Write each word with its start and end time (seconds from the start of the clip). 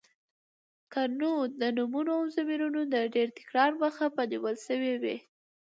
که 0.91 1.01
نو 1.19 1.33
د 1.59 1.61
نومونو 1.77 2.11
او 2.19 2.23
ضميرونو 2.35 2.81
د 2.93 2.95
ډېر 3.13 3.27
تکرار 3.37 3.71
مخه 3.83 4.05
به 4.15 4.23
نيول 4.31 4.55
شوې 4.67 4.93
وې. 5.01 5.15